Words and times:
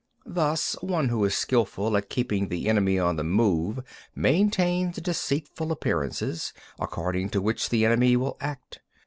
19. 0.25 0.33
Thus 0.33 0.75
one 0.81 1.09
who 1.09 1.23
is 1.25 1.35
skilful 1.37 1.95
at 1.95 2.09
keeping 2.09 2.47
the 2.47 2.67
enemy 2.67 2.97
on 2.97 3.17
the 3.17 3.23
move 3.23 3.81
maintains 4.15 4.95
deceitful 4.97 5.71
appearances, 5.71 6.53
according 6.79 7.29
to 7.29 7.39
which 7.39 7.69
the 7.69 7.85
enemy 7.85 8.17
will 8.17 8.35
act. 8.41 8.79